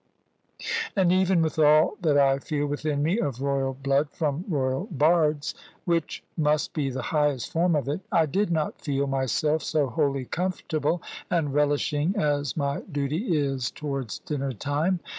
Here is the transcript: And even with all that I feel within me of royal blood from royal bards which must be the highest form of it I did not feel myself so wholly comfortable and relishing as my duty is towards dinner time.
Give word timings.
And 0.95 1.11
even 1.13 1.43
with 1.43 1.59
all 1.59 1.93
that 2.01 2.17
I 2.17 2.39
feel 2.39 2.65
within 2.65 3.03
me 3.03 3.19
of 3.19 3.39
royal 3.39 3.75
blood 3.75 4.09
from 4.09 4.43
royal 4.47 4.87
bards 4.89 5.53
which 5.85 6.23
must 6.35 6.73
be 6.73 6.89
the 6.89 7.03
highest 7.13 7.51
form 7.53 7.75
of 7.75 7.87
it 7.87 8.01
I 8.11 8.25
did 8.25 8.49
not 8.49 8.81
feel 8.81 9.05
myself 9.05 9.61
so 9.61 9.85
wholly 9.89 10.25
comfortable 10.25 11.03
and 11.29 11.53
relishing 11.53 12.15
as 12.17 12.57
my 12.57 12.81
duty 12.91 13.37
is 13.37 13.69
towards 13.69 14.17
dinner 14.17 14.53
time. 14.53 15.01